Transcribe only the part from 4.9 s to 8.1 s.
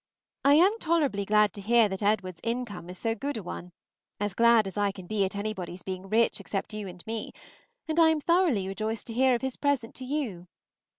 can be at anybody's being rich except you and me, and I